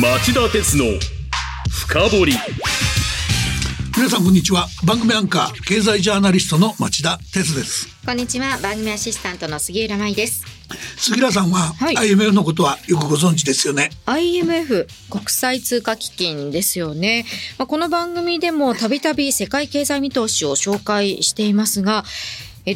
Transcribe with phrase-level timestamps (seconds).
[0.00, 0.84] 町田鉄の
[1.70, 2.32] 深掘り。
[3.94, 4.66] 皆さんこんにちは。
[4.86, 7.88] 番組アンカー経済ジャーナリストの町田鉄です。
[8.06, 8.56] こんにちは。
[8.62, 10.44] 番組アシスタントの杉浦舞です。
[10.96, 11.96] 杉浦さんは、はい。
[11.98, 13.90] IMF のことはよくご存知ですよね。
[14.06, 17.26] IMF 国際通貨基金ですよね、
[17.58, 22.04] まあ、この番組でもたびたび世界経済見通しを紹介していますが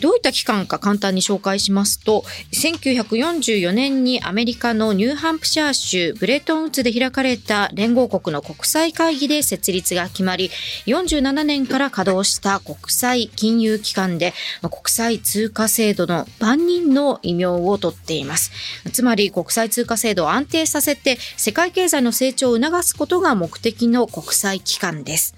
[0.00, 10.50] どういった機関か簡単に紹介しますと1944年にアメリカのニューハンプシャー州ブレトンウッズで開かれた連合国の国際会議で設立が決まり
[10.86, 18.50] 47年から稼働した国際金融機関で国際通貨制度の万人の異名を取っています。
[18.92, 25.34] つまり国際通貨制度を安定させて世界経済の成長を促すことが目的の国際機関です。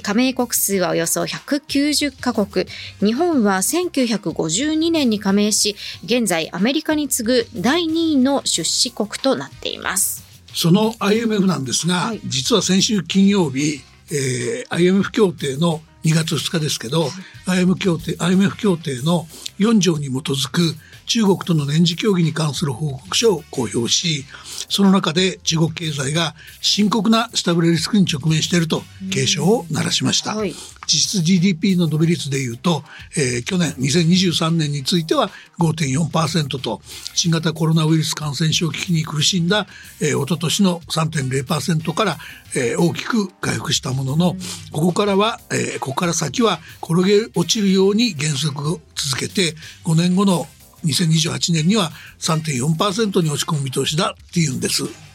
[0.00, 2.66] 加盟国数はおよそ190カ国。
[3.00, 10.24] 日本は1952年に加盟し、現在アメリカに次ぐ第2位の出資国となっています。
[10.54, 17.08] その IMF なんですが、はい実は先週金曜日、えー IMF 協定の2月2日ですけど、
[17.46, 19.26] IMF 協定 IMF 協定の
[19.58, 20.74] 4条に基づく
[21.08, 24.24] 中国との年次協議に関する報告書を公表し
[24.68, 30.36] その中で中国経済が深刻な下振れリスクに直面していると警鐘を鳴らしました。
[30.36, 30.54] はい
[30.88, 32.82] 実質 GDP の伸び率でいうと、
[33.16, 36.80] えー去年2023年については5.4%と
[37.14, 39.66] 新型コロナウイルス感染症危機に苦しんだ、
[40.00, 42.16] えー、一昨年の3.0%から、
[42.56, 44.36] えー大きく回復したものの、
[44.72, 50.46] ここからは、えーここから先は転げ落ちるように減速を続けて5年後の
[50.84, 51.90] 2028年には
[52.20, 55.07] 3.4%に落ち込む見通しだっていうんです。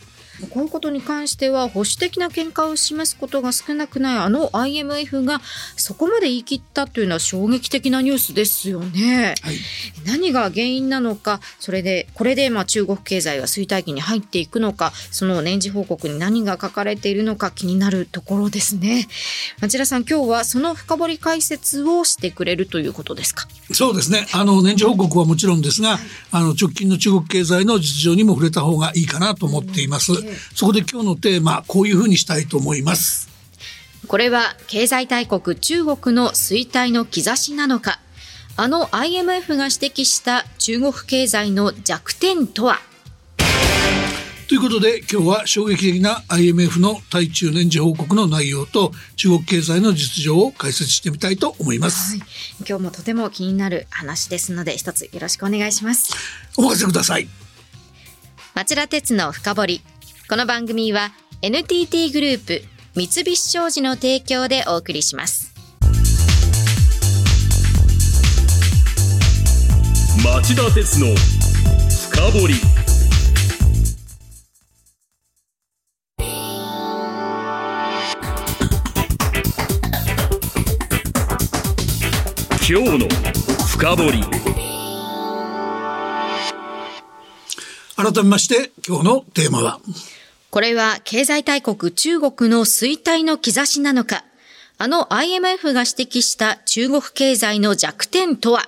[0.49, 5.41] こういうことに関しては保守的な見解を示すことが少なくないあの IMF が
[5.75, 9.35] そこまで言い切ったというのは衝撃的なニュースですよね。
[9.41, 9.55] はい
[10.05, 19.07] 何が原因なのかそれでこれでまあ中国経済が衰退期に入っていくのかその年次報告に何が書かれているのか気になるところですね
[19.61, 23.47] 町田さん今日はその深掘り解説をしてくれるということですか？
[23.71, 24.27] そうですね。
[24.33, 25.97] あの、年次報告はもちろんですが、
[26.31, 30.11] あの、直近の中国経済の実情にも触れた方がいいかなと思っています。
[30.55, 33.29] そこで今日のテーマ、こういうふうにしたいと思います。
[34.07, 37.99] これは経済大国中国の衰退の兆しなのか
[38.57, 42.79] あの IMF が指摘した中国経済の弱点とは
[44.47, 52.17] ということで、今日は衝撃的な IMF の対中年次報告の内容と中国経済の実情を解説してみたいと思います。
[52.59, 56.13] 今日もとても気になる話ですので一つよろしくお願いします
[56.55, 57.27] お任せください。
[58.53, 59.81] 町田鉄の深掘り
[60.29, 61.11] この番組は
[61.41, 62.61] NTT グループ
[62.95, 65.53] 三菱商事の提供でお送りします。
[70.23, 71.07] 町田鉄の
[72.09, 72.53] 深掘り。
[82.65, 83.07] 今日の
[83.67, 84.72] 深掘り。
[88.03, 89.79] 改めまして、今日のテーマは、
[90.49, 94.25] これは経済大国中国の衰退の兆しなのか？
[94.77, 98.67] あの IMF が指摘した中国経済の弱点とは？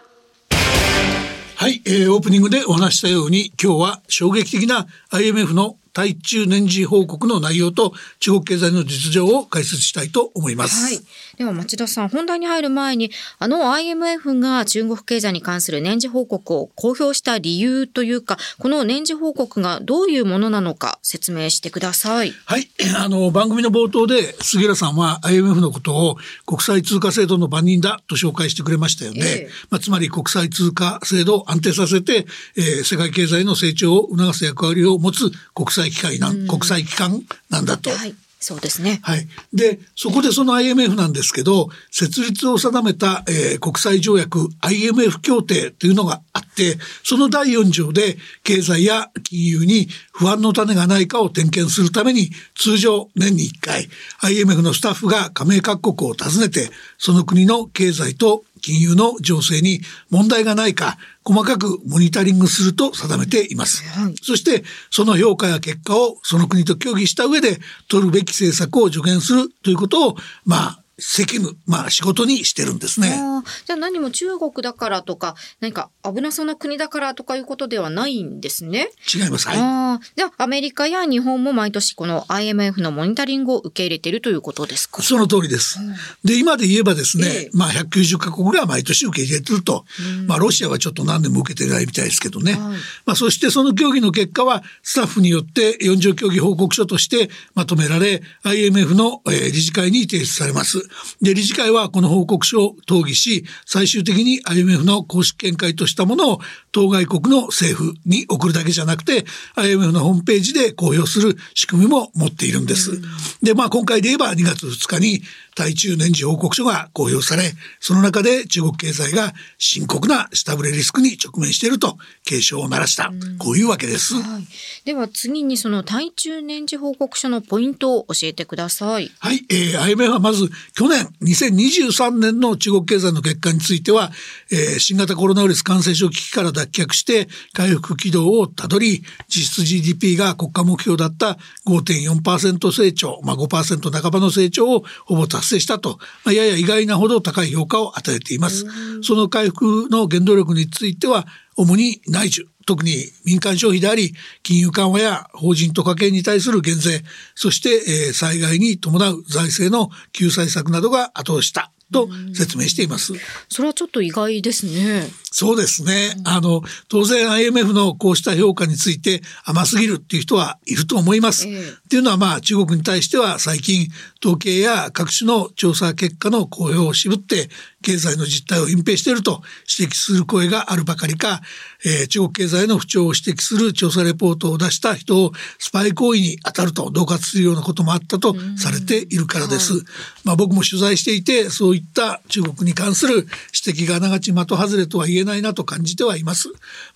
[1.57, 10.83] はい、えーオープニングでお話ししたように、今日は衝撃的な IMF の対中年次報告の内容と中国経済の実情を解説したいと思います。
[10.83, 10.99] はい。
[11.37, 22.33] では町田さん、本題に入る前に、あの IMF が中国経済に関する年次報告を公表した理由というか、この年次報告がどういうものなのか説明してください。
[22.45, 22.69] はい。
[22.99, 29.21] あの、番組の冒頭で、杉浦さんは IMF のことを国際通貨制度の番人だと紹介してくれましたよね。
[29.23, 32.25] ええまあ、つまり国際通貨制度を安定させて、
[32.57, 37.89] えー世界経済の成長を促す役割を持つ国際機関なん、国際機関なんだと。
[37.89, 38.15] はい。
[38.47, 38.99] そうですね。
[39.01, 39.27] はい。
[39.53, 53.89] で、そこでその IMF なんですけど、設立を定めた、えー国際条約 IMF 協定というのがあって、その第4条で経済や金融に不安の種がないかを点検するために、通常年に1回
[54.21, 56.69] IMF のスタッフが加盟各国を訪ねて、
[56.99, 63.83] その国の経済と金融の情勢に問題がないか、細かくモニタリングすると定めています。
[63.83, 73.19] はいそして、その評価や結果をその国と協議した上で取るべき政策を助言するということを、まあ、責務、まあ仕事にしてるんですね。
[73.65, 78.89] じゃあ何も中国だからとか、何か危なそうな国だからとかいうことではないんですね。
[79.13, 79.47] 違います。
[79.47, 79.57] はい。
[79.59, 85.01] あじゃあアメリカや日本も毎年この IMF のモニタリングを受け入れているということですか？
[85.01, 85.79] その通りです。
[86.23, 89.85] で、今で言えばですね、ええ、まあ190カ国が毎年受け入れてると。
[90.27, 92.53] まあロシアはちょっと何年も受けてないみたいですけどね。
[92.53, 92.61] はい、
[93.05, 100.84] まあそしてその協議の結果はスタッフによって4条協議報告書としてまとめられ、IMF の理事会に提出されます。
[101.21, 106.39] で、理事会はこの報告書を討議し、最終的に IMF の公式見解としたものを
[106.71, 113.01] 当該国の政府に送るだけじゃなくて、IMF のホームページで公表する仕組みも持っているんです。
[113.41, 115.21] で、まあ今回で言えば2月2日に
[115.55, 124.15] 対中年次報告書が公表され、その中で中国経済が深刻な下振れリスクに直面していると警鐘を鳴らした、こういうわけです。
[124.15, 124.47] はい、
[124.83, 129.09] では次にその対中年次報告書のポイントを教えてください。
[129.19, 134.11] はい、えー、IMF はまず去年2023年の中国経済の結果については、
[134.51, 148.65] えー、新型コロナウイルス感染症危機から脱却して回復軌道をたどり、実質 GDP が国家目標だった5.4%成長、まあ5%半ばの成長をほぼ達成したと、まあ、やや意外なほど高い評価を与えています。
[149.01, 151.25] その回復の原動力については、
[151.55, 154.13] 主に内需、特に民間消費であり、
[154.43, 157.03] 金融緩和や法人と家計に対する減税、
[157.35, 157.69] そして、
[158.07, 161.71] えー、災害に伴う財政の救済策などが後押した。
[161.91, 163.13] と説明しています。
[163.49, 165.07] それはちょっと意外ですね。
[165.31, 166.15] そうですね。
[166.23, 171.47] あの、当然 IMF のこうした評価について甘すぎるっていう人はいると思います。
[171.47, 173.89] えー、っていうのはまあ中国に対しては最近
[174.23, 177.49] 統計や各種の調査結果の公表を渋って
[177.83, 179.43] 経済の実態を隠蔽していると
[179.77, 181.41] 指摘する声があるばかりか、
[181.85, 189.73] えー、中国経済の不調を指摘する調査レポートを出した人をスパイ行為に当たると恫喝するようなこともあったとされているからです。
[189.73, 189.83] はい、
[190.23, 193.27] まあ僕も取材していてそういった中国に関する
[193.65, 196.49] 指摘がながち的外れとは言えないなと感じてはいます。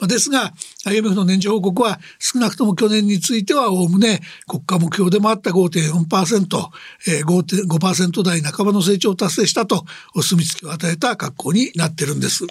[0.08, 0.54] ですが、
[0.86, 6.70] IMF の年次報告は少なくとも去年についてはおおむね国家目標でもあった5.4%、
[7.08, 9.86] えー、5.5%台半ばの成長を達成したと
[10.16, 12.46] お墨付きを与えた格好になってるんです。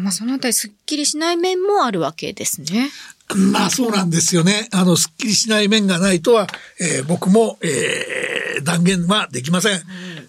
[0.00, 2.90] まあそのあたりすっきりしない面もあるわけですね。
[3.34, 4.68] まあそうなんですよね。
[4.72, 6.46] あの、すっきりしない面がないとは、
[6.80, 9.72] えー、僕も、えー、断言はできません。
[9.74, 9.80] うん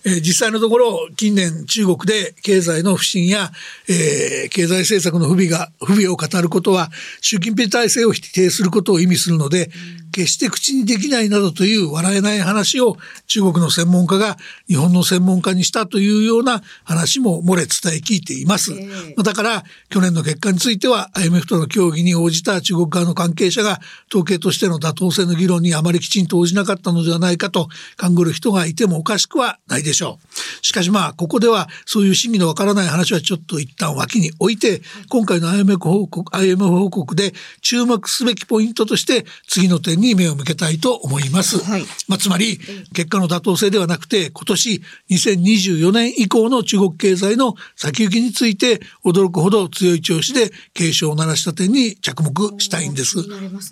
[0.03, 3.51] えー、実際のところ近年中国で経済の不振や、
[3.87, 6.89] えー、経済政策の不備が不備を語ることは
[7.21, 9.69] 習近平体制を否定することを意味するので、
[10.11, 12.97] 決して口にできないなどという笑えない話を
[13.27, 14.37] 中国の専門家が
[14.67, 18.73] 日本の専門家にしたというような話も漏れ伝え聞いています。
[18.73, 23.79] えー、だから去年の結果については IMF との協議に応じた中国側の関係者が
[24.09, 30.65] 統計としての妥当性の議論にあまりきちんと応じなかったのではないかと勘ぐる人がいてもおかしくはないでしょう。
[30.65, 41.63] しかしまあここではそういう真偽のわからない話はちょっと一旦脇に置いて今回の IMF 報告 IMF 報告で注目すべきポイントとして次の点に目を向けたいと思います。
[41.63, 42.59] はい、まあ、つまり、
[42.93, 53.17] 結果の妥当性ではなくて、今年2024年以降の中国経済の先行きについて驚くほど強い調子で警鐘を鳴らした点に着目したいんです。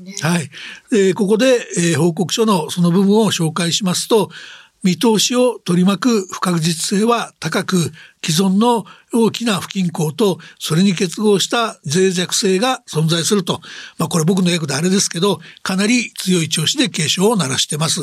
[0.04, 0.50] ね、はい。
[0.92, 4.30] えー、ここで、えー、報告書のその部分を紹介しますと、
[4.84, 7.92] 見通しを取り巻く不確実性は高く、
[8.22, 13.62] 既存の大きな不均衡と、それに結合した脆弱性が存在すると。
[13.98, 18.02] まあこれ僕の役であれですけど、かなり強い調子で警鐘を鳴らしてます。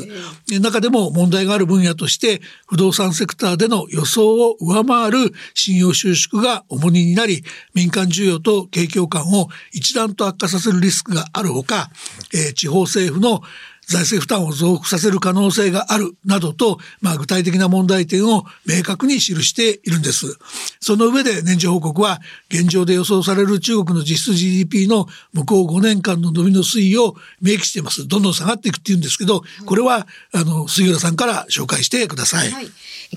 [0.61, 7.45] 中でも問題がある分野として、不動産セクターでの予想を上回る信用収縮が重荷になり、
[7.75, 11.91] 民間需要と景況感を一段と悪化させるリスクがあるほか、
[12.35, 13.43] えー、地方政府の
[13.89, 20.39] 財政負担を増幅させる可能性があるなどと、まあ、具体的な問題点を明確に記しているんです。
[20.81, 28.09] その上で年次報告は現状で予想される中国の実質 GDP の向こう5年間の伸びの推移を明記しています。
[28.09, 32.51] どんどん下がっていくっていうんですけど、これはあの杉浦さんから紹介してください。
[32.51, 32.69] はい、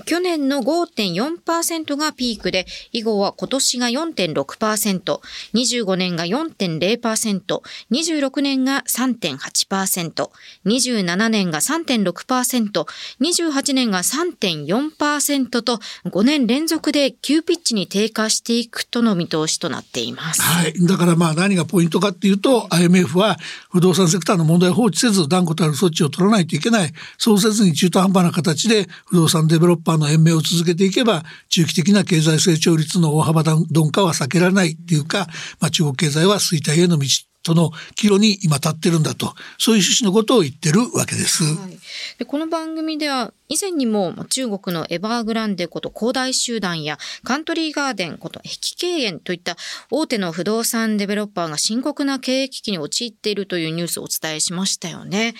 [0.04, 5.20] 去年の5.4%がピークで、以後は今年が4.6%、
[5.54, 10.30] 25年が4.0%、26年が3.8%、
[10.66, 12.86] 27年が3.6%、
[13.20, 20.42] 28年が3.4%と5年連続で急ピッチに低下していくとの見通しとなっています。
[20.42, 20.74] はい。
[20.86, 23.38] だからまあ何がポイントかっていうと IMF は
[23.70, 26.92] 不動産セクターの問題を放置せず断固たる措置を取らないといけない。
[27.18, 35.26] そうせずに中途半端な形で不動産デベロッパーの延命を続けていけば中期的な経済成長率の大幅鈍化は避けられないっていうか、
[35.60, 37.06] まあ中国経済は衰退への道
[37.44, 41.44] その岐路に今立ってるんだとそういう趣旨のことを言ってるわけです。
[41.44, 41.78] はい、
[42.18, 49.56] でこの番組では以前にも中国のエバーグランデこと恒大集団やカントリーガーデンこと碧桂園といった
[49.90, 55.34] 大手の不動産デベロッパーが深刻な経営危機に陥っているというニュースをお伝えしましたよね。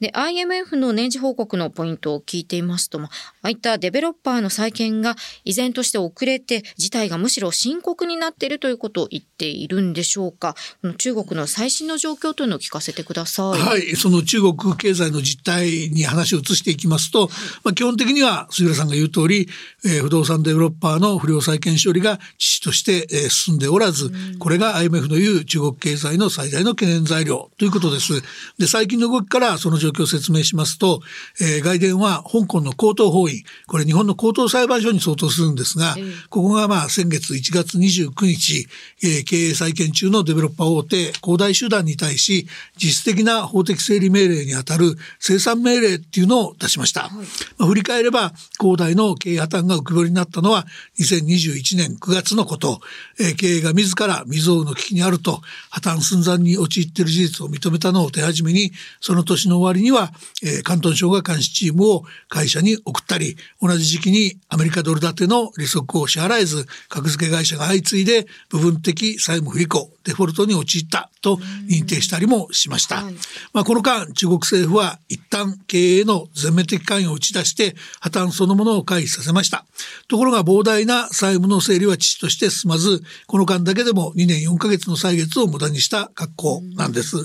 [0.00, 3.08] で、IMF の年次報告のポイントを聞いていますとも、あ
[3.42, 10.54] あいったデベロッパーの再建が依然として遅れて事態がむしろ深刻になっているということを言っているんでしょうか。
[10.80, 13.60] この中国の最新の状況というのを聞かせてください。
[13.60, 17.28] はい、その中国経済の実態に話を移していきますと、
[17.64, 19.48] まあ、基本的には杉浦さんが言う通り、
[19.84, 28.22] えー、不動産デベロッパーの不良債権処理が遅々として、えー、進んでおらず、これが IMF の言う中国経済の最大の懸念材料ということです。
[28.58, 31.00] で、最近の動きからその状況を説明しますと、
[31.40, 35.96] えー、外伝は香港の高等法院、これ日本の高等裁判所に相当するんですが、
[36.28, 38.66] ここがまあ先月1月29日、
[39.02, 47.02] えー、経営再建中のデベロッパー大手、恒大集団に対し、実質的な法的整理命令にあたる生産命令っていうのを出しました。
[47.02, 47.26] はい、
[47.58, 50.66] まあ、振り返れば、恒大の経営破綻が浮き彫りになったのは
[50.98, 52.80] 2021年9月のこと、
[53.18, 71.36] えー、経営が自ら未曾有の危機にあると破綻寸前に陥っている事実を認めたのを手始めに、その年の終わりには、えー、広東省が監視チームを会社に送ったり、同じ時期にアメリカドル建ての利息を支払えず、格付け会社が相次いで部分的債務不履行、デフォルトに陥ったと
[71.68, 73.04] 認定したりもしました。
[73.52, 79.64] まあ、この間、中国政府は一旦経営の全面的関与を打ち出して破綻そのものを回避させました。
[80.08, 87.16] ところが膨大な債務の整理は遅々として進まず、この間だけでも2年4ヶ月の歳月を無駄にした格好なんです。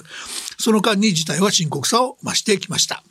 [0.58, 3.04] その間に事態は深刻さを増してきました。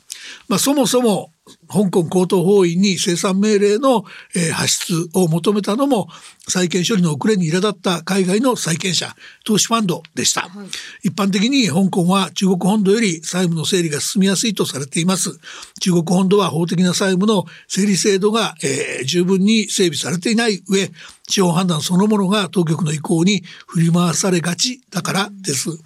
[0.47, 1.31] まあ、そもそも
[1.67, 4.03] 香港高等法院に生産命令の、
[4.35, 6.07] えー、発出を求めたのも
[6.47, 10.67] 債権処理の遅れに苛立った海外の債権者投資ファンドでした、はい、
[11.07, 15.39] 一般的に香港は中国本土より債務の整理が進みやすいとされています。
[15.81, 20.87] 中国本土は法的な債務の整理制度が、えー、十分に整備されていない上
[21.27, 25.79] 司法判断そのものが当局の意向に振り回されがちだからです、うん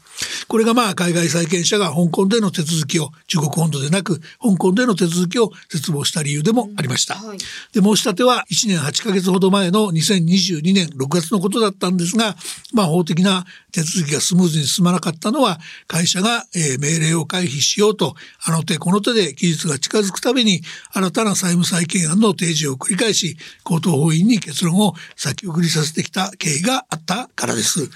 [0.47, 7.15] これがまあ海外債権者が香港での手続きを中国本土でなく香港での手続きを絶望した理由でもありました。
[7.15, 12.35] はい、で申し立ては1年8ヶ月ほど前の2022年6月のことだったんですが、
[12.73, 20.61] まあ、法的な手続きがスムーズに進まなかったのは会社が、えー、命令を回避しようとあの手この手で期日が近づくために
[20.93, 27.89] 新たな債務再建案の提示を繰り返し高等法院に結論を先送りさせてきた経緯があったからです。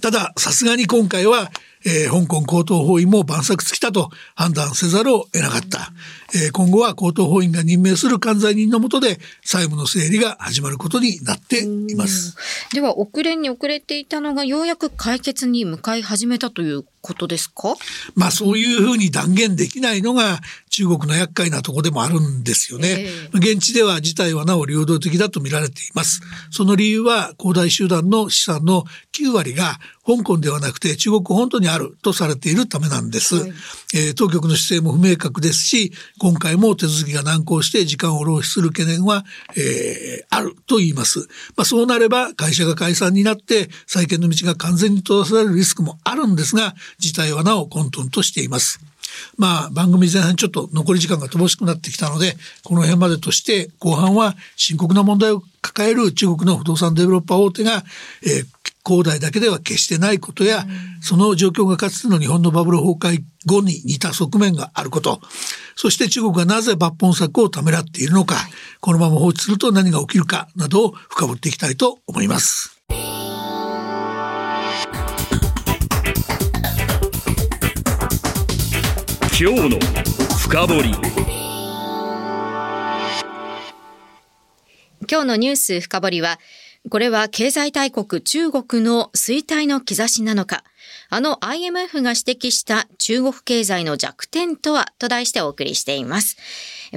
[0.00, 1.50] ただ、さすがに今回は、
[1.86, 5.92] えー、香港高等法院も万策尽きたと判断せざるを得なかった。
[6.34, 12.36] えー、今後は高等法院が任命する管財人のもとで債務の整理が始まることになっています。
[12.72, 17.76] では、遅れに遅れていたのがようやく解決に向かい始めたということですか？
[18.16, 22.96] まあそういうふうに断言できないのが中国の厄介なとこでもあるんですよね。
[22.98, 26.20] えー、現地では事態はなお流動的だと見られています。
[26.50, 33.36] その理由は恒大集団の資産の9割が香港ではなくて中国本土にあるとされているためなんです。
[33.36, 33.52] はい、
[33.94, 39.24] えー、当局の姿勢も不明確ですし、今回も手続きが難航して時間を浪費する懸念は、
[39.56, 41.28] えー、あると言います。
[41.56, 48.80] まあそうなれば会社が解散になって再建の道が完全に閉ざされるリスクもあるんですが、事態はなお混沌としています。
[49.38, 57.82] まあ番組前半ちょっと残り時間が乏しくなってきたのでこの辺までとして後半は深刻な問題を抱える中国の不動産デベロッパー大手が、
[58.22, 58.46] えー、
[58.86, 60.64] 恒大だけでは決してないことや、
[61.00, 65.20] その状況がかつての日本のバブル崩壊後に似た側面があること、
[65.74, 68.36] そして中国がなぜ抜本策をためらっているのか、
[68.80, 72.75] このまま放置すると何が起きるかなどを深掘っていきたいと思います。
[79.38, 79.78] 今日の
[80.38, 80.82] 深掘
[85.10, 86.38] 今日のニュース深掘りは
[86.88, 90.64] これは経済大国中国の衰退の兆しなのか。
[91.08, 96.36] あの IMF が指摘した中国経済の弱点とはと題してお送りしています。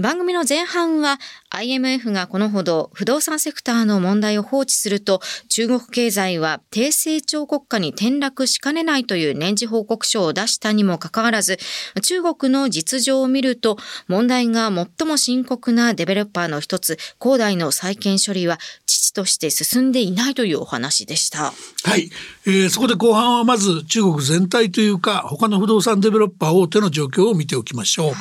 [0.02, 1.20] 番組の前半は
[1.50, 5.20] IMF がこのほど不動産セクターの問題を放置すると
[5.50, 11.58] 中国経済は低成長国家に転落しかねないという年次報告書を出したにもかかわらず
[12.04, 13.78] 中国の実情を見ると
[14.08, 21.52] 問題が最も深刻なデベロッパーの一つ恒大の再建処理は遅々として進んでいないというお話でした。
[21.84, 22.10] はい、
[22.46, 28.12] えー、そこで後半はまず中国全体というか他の不動産デベロッパー大手の状況を見ておきましょう。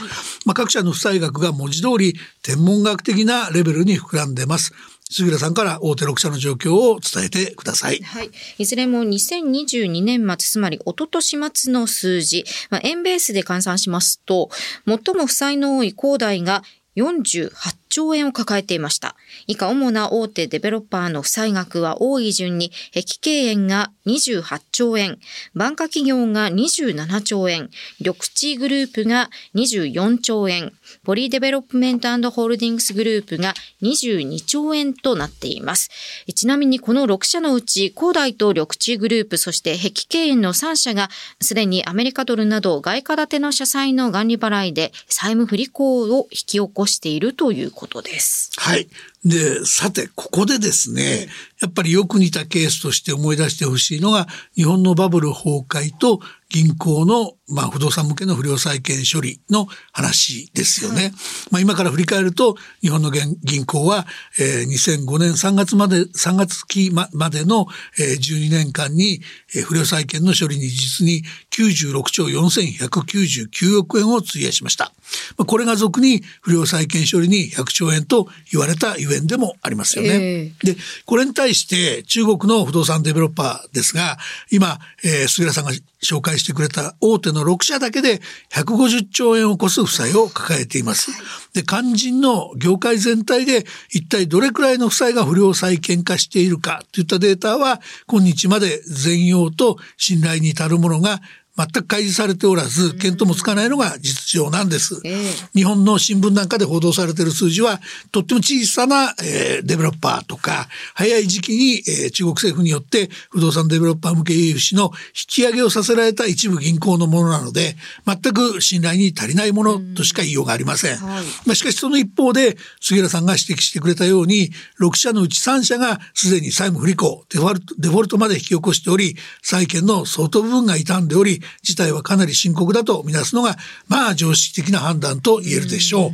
[0.47, 4.73] まあ、各社の負債額が文字通り天文学的なレベルに膨らんでます。
[5.11, 8.00] 杉浦さんから大手6社の状況を伝えてください。
[8.03, 8.31] はい。
[8.59, 14.50] いずれも2022年末、つまり一昨年末の数字、まあ、円ベースで換算しますと、
[14.87, 16.62] 最も負債の多い恒大が
[16.97, 17.50] 48
[17.88, 19.16] 兆円を抱えていました。
[19.47, 25.18] 以下主な大手デベロッパーの負債額は多い順に、碧桂園が28兆円、
[25.55, 30.73] 万科企業が27兆円、緑地グループが24兆円、
[31.04, 35.90] ポリデベロップメントホールディングスグループが22兆円となっています。
[36.35, 48.51] ちなみにこの6社のうち、恒大と緑地グループ、そして碧桂園の3社が、すでにアメリカドルなど外貨建ての社債の元利払いで債務不履行を引き起こしているということことです。
[48.57, 48.89] はい。
[49.25, 51.29] で、さて、ここでですね、
[51.61, 61.13] やっぱりよく似たケースとして思い出してほしいのが、日本のバブル崩壊と銀行の、まあ、不動産向けの不良債権処理の話ですよね。
[61.51, 64.07] まあ、今から振り返ると、日本の銀銀行は、
[64.39, 67.67] えー2005年3月まで、3月期ままでの、
[67.99, 69.21] えー12年間に、
[69.55, 74.93] えー不良債権の処理に実に96兆4199億円を費やしました。
[75.37, 80.09] まあ、これが俗に不良債権処理に100兆円と言われたゆえんでもありますよね。
[80.12, 84.19] えで、これに対して中国の不動産デベロッパーですが、
[84.50, 85.73] 今、えー杉浦さんが
[86.03, 88.21] 紹介してくれた大手の6社だけで
[88.53, 91.11] 150兆円を超す負債を抱えています。
[91.53, 101.21] で、肝心の業界全体で一体どれくらいの負債が不良債権化しているかといったデータは今日まで全容と信頼に足るものが
[101.59, 105.00] 全く開示されておらず、見当もつかないのが実情なんです。
[105.05, 105.19] ええ
[105.55, 107.81] 日本の新聞なんかで報道されている数字は、
[108.12, 120.97] とっても小さな、えーデベロッパーとか、早い時期に、えー中国政府によって不動産デベロッパー向け融資の引き上げをさせられた一部銀行のものなので、全く信頼に足りないものとしか言いようがありません。
[120.99, 136.11] はいまあ、しかしその一方で、杉浦さんが指摘してくれたように、6社のうち3社がすでに債務不履行、デフォルト、デフォルトまで引き起こしており、債権の相当部分が傷んでおり、事態はかなり深刻だとみなすのが、まあ常識的な判断と言えるでしょう。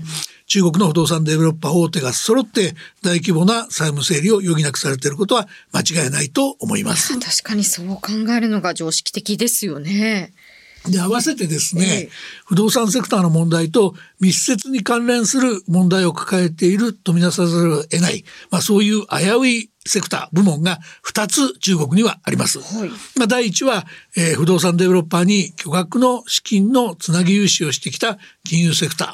[0.47, 7.19] 中国の不動産デベロッパー大手が揃って大規模な債務整理を余儀なくされていることは間違いないと思います。
[7.19, 8.01] 確かにそう考
[8.37, 10.33] えるのが常識的ですよね。
[10.89, 12.11] で、合わせてですね、ええ
[12.47, 22.59] 不動産セクターの問題と密接に関連する問題を抱えているとみなさざるを得ない、まあそういう危ういセクター、部門が2つ中国にはあります。
[22.61, 23.87] はいまあ第1は、
[24.17, 29.09] えー不動産デベロッパーに巨額の資金のつなぎ融資をしてきた金融セクター。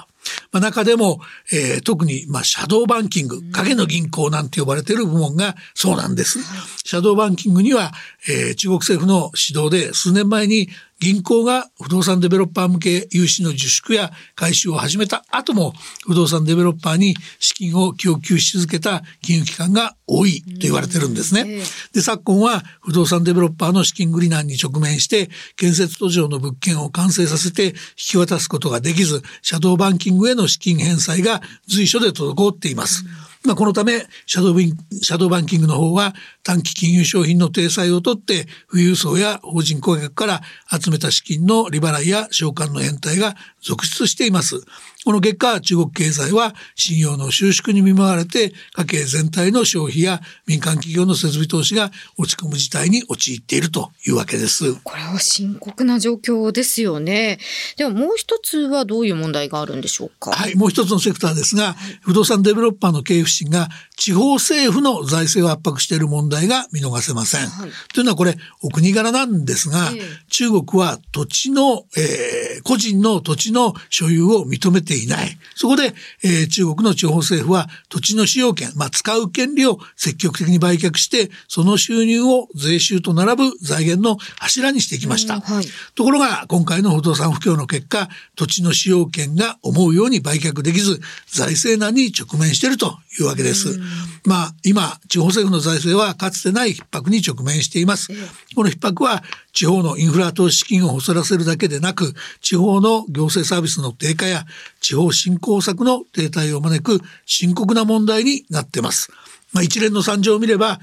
[0.53, 1.21] まあ、中でも、
[1.53, 6.41] えー特に、まあ、シャドーバンキング、影の銀行なんて呼ばれている部門がそうなんです。
[6.85, 7.93] シャドーバンキングには、
[8.29, 10.69] えー中国政府の指導で数年前に
[11.01, 15.73] 銀行が不動産デベロッパー向け融資の自粛や回収を始めた後も
[16.07, 21.45] 不動産デベロッパーに資金を供給し続けた金融機関が多いと言われてるんですね。
[21.47, 33.05] ええで、昨今は不動産デベロッパーの資金繰り難に直面して、建設途上の物件を完成させて引き渡すことができず、シャドーバンキングへの資金返済が随所で滞っています。
[33.45, 44.61] まあ、このためシャドウ、シャドーバンキングの方は短期金融商品の体裁をとって、富裕層や法人顧客から集めた資金の利払いや償還の返済が続出しています。
[45.05, 54.75] この結果、中国経済は信用の収縮に見舞われて、家計全体の消費や民間企業の設備投資が落ち込む事態に陥っているというわけです。
[54.83, 57.39] これは深刻な状況ですよね。
[57.77, 60.33] ではもう一つはどういう問題があるんでしょうか？
[60.33, 63.69] はい、もう一つのセクターですが、不動産デベロッパーの経営不振が
[64.01, 67.47] 地方政府の財政を圧迫している問題が見逃せません。
[67.49, 75.39] はいというのはこれお国柄なんですが、ええ中国は土地の、えー個人の土地の所有を認めていない。
[75.55, 85.35] そこで、えー中国の地方政府は土地の使用権、まあ、使う権利を積極的に売却して、その収入を税収と並ぶ財源の柱にしてきました。
[85.35, 93.79] うんはいところが今回の不動産不況の結果土地の使用権が思うように売却できず財政難に直面しているというわけです。
[94.25, 98.09] まあ今地方政府の財政はかつてない逼迫に直面しています。
[98.55, 99.23] この逼迫は
[99.53, 104.45] 地方のインフラ投資資金を細らせるだけでなく地方の行政サービスの低下や
[104.81, 109.11] 地方振興策の停滞を招く深刻な問題になっています。
[109.53, 110.81] まあ、一連の惨状を見れば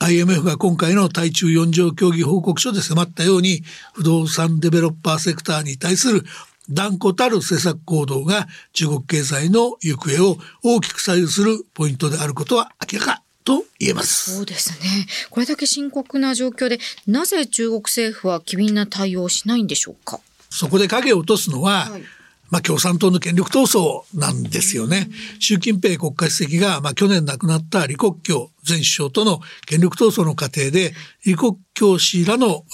[0.00, 6.24] IMF が今回の対中4条協議報告書で迫ったように不動産デベロッパーセクターに対する
[6.70, 14.36] 断固たる政策行動が中国経済の行方を大きく左右するポイントであることは明らかと言えます。
[14.36, 15.06] そうですね。
[15.30, 20.20] これだけ深刻な状況で、なぜ中国政府は機敏な対応をしないんでしょうか？
[20.50, 22.02] そこで影を落とすのは、はい
[22.50, 25.08] まあ、共産党の権力闘争なんですよね。
[25.38, 32.64] 習近平国家主席が、まあ、去年亡くなった李克強前首相との権力闘争の過程で、李克強氏らの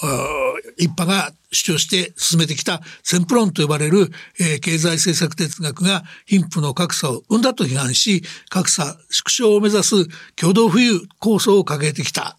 [0.77, 12.37] 一派が主張して進めてきたセンプロンと呼ばれる、えー、経済政策哲学が貧富の格差を生んだと批判し、格差縮小を目指す共同富裕構想を掲げてきた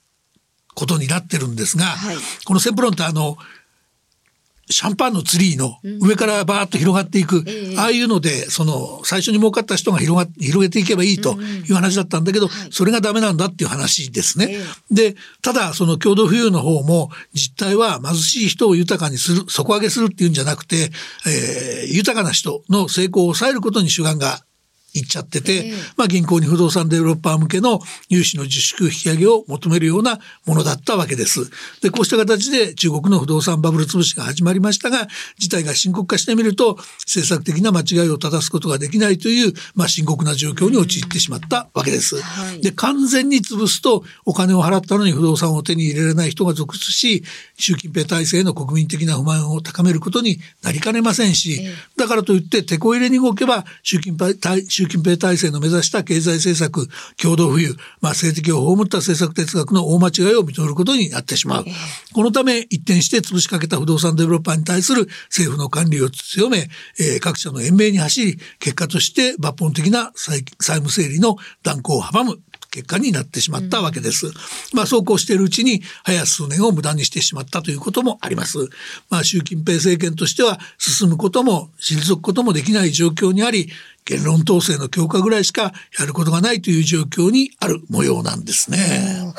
[0.74, 3.38] ことになってるんですが、はい、このセンプロンってあの、
[4.68, 14.58] シャンパンのツリーの上からバーッと広がっていく、うん、ああいうので、その、最初に儲かった人が広が、広げていけばいいという話だったんだけど、うんうん、それがダメなんだっていう話ですね。
[14.90, 20.90] で、ただ、その共同富裕の方も、実態は貧しい人を豊かにする、底上げするっていうんじゃなくて、
[21.26, 24.40] えー、豊かな人の成功を抑えることに主眼が
[25.00, 31.50] いっちゃってて、まあ銀行に不動産デベロッパー向けの融資の自粛引き上げを求めるようなものだったわけです。
[31.80, 42.16] で、こうした形で中国の不動産バブル潰しが始まりましたが、事態が深刻化してみると、政策的な間違いを正すことができないという、まあ深刻な状況に陥ってしまったわけです。
[42.62, 47.24] で、完全に潰すと、お金を払ったのに不動産を手に入れられない人が続出し、
[47.58, 51.60] 習近平体制への国民的な不満を高めることになりかねませんし、
[51.96, 54.34] だからといって手こ入れに動けば、習近平
[54.68, 56.88] 習習近平体制の目指した経済政策、
[57.20, 61.64] 共同富裕、まあ、政敵を葬った政策哲学の大間違いを認めることになってしまう。
[62.14, 66.68] このため、一転して潰しかけた不動産デベロッパーに対する政府の管理を強め、
[66.98, 72.40] えー、各社の延命に走り、結果として抜本的な債務整理の断行を阻む
[72.76, 74.26] 結果になってしまったわけです。
[74.74, 78.58] まあそうこうしているうちに早数年を無駄にしてしまったということもあります。
[79.08, 83.70] まあ習近平政権としては進むことも退くこともできない状況にあり、
[84.04, 89.32] 言論統制の強化ぐらいしかやることがないという状況にある模様なんですね。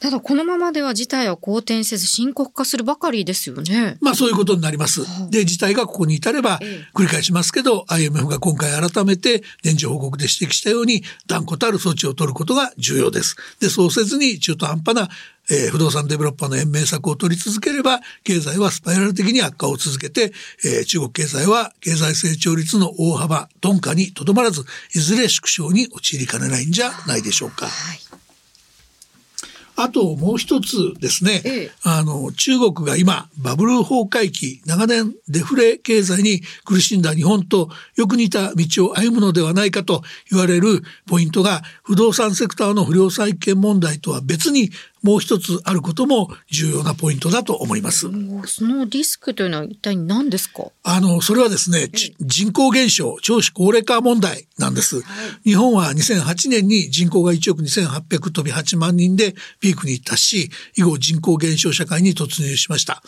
[0.00, 3.98] ただこのままでは事態は好転せず深刻化するばかりですよね。
[4.00, 5.02] まあそういうことになります。
[5.30, 6.58] で、事態がここに至れば、
[6.94, 13.36] 繰り返しますけど、IMF が今回改めて年次報告で指摘したように断固たる措置を取ることが重要です。
[13.60, 15.08] で、そうせずに中途半端な
[15.52, 20.32] えー、不動産デベロッパーの延命策を取り続ければ、経済はスパイラル的に悪化を続けて、
[20.64, 27.66] えー、中国経済は経済成長率の大幅鈍化にとどまらず、いずれ縮小に陥りかねないんじゃないでしょうか。
[27.66, 28.09] はい
[29.82, 44.70] あともう一つですね、ええ、あの、中国が今、バブル崩壊期、長年デフレ経済に苦しんだ日本とよく似た道を歩むのではないかと言われるポイントが、不動産セクターの不良債権問題とは別に
[45.02, 48.08] もう一つあることも重要なポイントだと思います。
[48.46, 50.64] そのリスクというのは一体何ですか？
[50.82, 51.88] あの、それはですね、
[52.20, 55.00] 人口減少、少子高齢化問題なんです。
[55.00, 55.02] は
[55.44, 63.02] い、日本は2008年に人口が1億2800飛び8万人でピークに達し、以後人口減少社会に突入しました。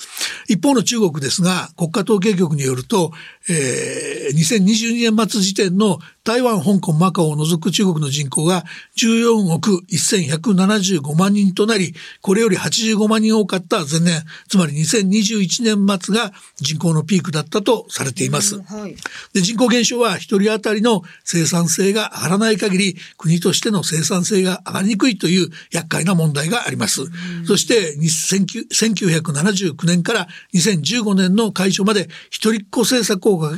[0.49, 3.13] 一方の中国ですが、国家統計局によると、
[3.49, 8.63] えー、2022年末時点の台湾、香港、マカオを除く中国の人口が
[8.97, 18.63] 14億1175万人となり、これより85万人多かった前年、つまり2021年末が人口のピークだったとされています。
[18.63, 18.95] はい、
[19.33, 27.01] で人口減少は一人当たりの生産性が上がらない限り、国としての生産性が上がりにくいという厄介な問題があります。
[27.47, 33.53] そして1979年から2015年の解消まで一人っ子政策を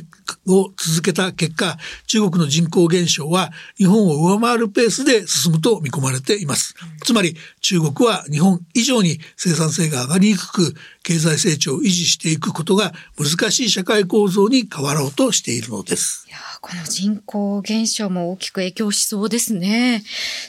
[0.46, 6.74] を続けた結果、中国の人口減少は日本を上回るペースで進むと見込まれています。
[7.04, 16.26] つまり中国は日本以上に生産性が上がりにくく経済成長を維持していくことが難しい社会構造に変わろうとしているのです。
[16.64, 20.02] この人口減少も大きく影響しそうですね。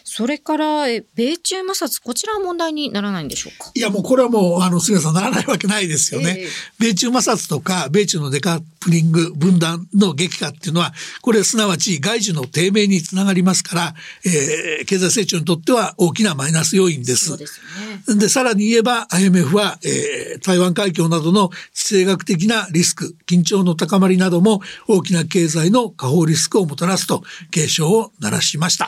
[0.06, 3.70] それから、米中摩擦、こちらは問題にならないんでしょうか？
[3.76, 6.38] いや、もうこれはもう、あの、菅さんならないわけないですよね。
[6.40, 6.48] えー、
[6.80, 17.38] 米中摩擦とか、米中のデカップリング、分断の激化っていうのは、これすなわち外需の低迷につながりますから、えー、経済成長にとっては大きなマイナス要因です。
[17.38, 17.60] です
[18.08, 18.16] ね。
[18.16, 28.88] で、さらに言えば IMF は、えー、台湾海峡などの地政学的なリスク、緊張の高まりなども大きな経済の下方リスクをもたらすと警鐘を鳴らしました。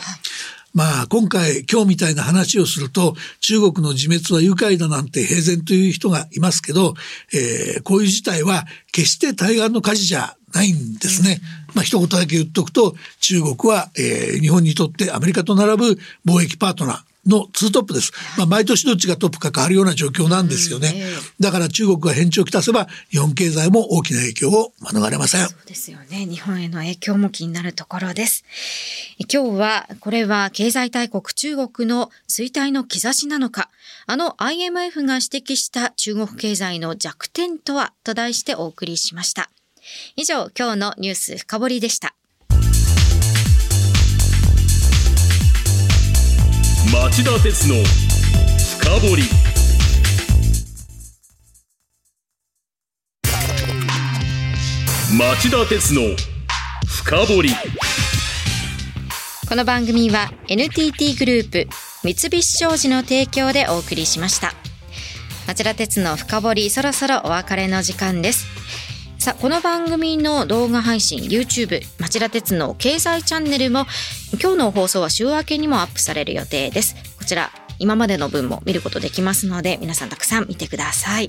[0.73, 6.93] まあ今回今日みたいな話をすると中国の自滅は愉快だなんて平然という人がいますけど、
[7.33, 11.41] えー、こういう事態は決して対岸の火事じゃないんですね。
[11.73, 18.11] まあ一言だけ言っとくと中国は、えー、日本にとってアメリカと並ぶ貿易パートナーのツートップです。
[18.37, 21.03] まあ、毎年どっちがトップか変わるような状況なんですよね。
[21.39, 25.47] だから中国が返事をきたせば、日本経済も大きな影響を免れません。
[25.47, 26.25] そうですよね。
[26.25, 28.43] 日本への影響も気になるところです。
[29.31, 33.69] 今日は、これは経済大国中国の衰退の兆しなのか、
[34.05, 39.49] あの IMF が指摘した中国経済の弱点とはと題してお送りしました。
[40.15, 42.16] 以上、今日のニュース深掘りでした。
[46.93, 47.75] 町田鉄の
[48.79, 49.23] 深掘り
[55.17, 56.01] 町田鉄の
[56.85, 57.49] 深掘り
[59.49, 61.67] この番組は NTT グループ
[62.03, 64.53] 三菱商事の提供でお送りしました。
[65.45, 68.56] 町田鉄の深掘りそろそろお別れの時間です。
[69.27, 73.85] さあこの番組の動画配信 YouTube 町田鉄の経済チャンネルも
[74.41, 81.27] 今日の放送は週明けにもアップされる予定ですこちら今までの分も見ることできますので皆さんたくさん見てください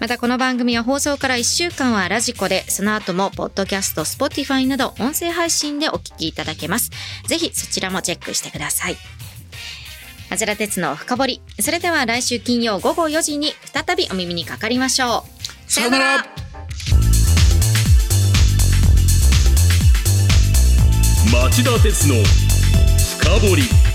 [0.00, 6.90] またこの番組は放送から1週間はラジコで、その後もポッドキャスト、スポティファイなど音声配信でお聞きいただけます。
[7.26, 8.96] ぜひそちらもチェックしてください。
[10.30, 11.42] 町田徹のふかぼり。
[11.58, 15.24] それでは来週金曜午後4時に再びお耳にかかりましょ
[15.66, 15.72] う。
[15.72, 16.47] さよなら
[21.26, 22.14] 町田徹の
[22.96, 23.87] ふかぼり。